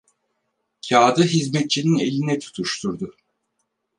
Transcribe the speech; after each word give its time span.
Kağıdı 0.89 1.23
hizmetçinin 1.23 1.99
eline 1.99 2.39
tutuşturdu. 2.39 3.15